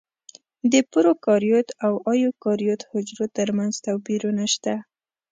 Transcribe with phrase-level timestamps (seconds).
[0.71, 4.75] د پروکاریوت او ایوکاریوت حجرو ترمنځ توپیرونه شته.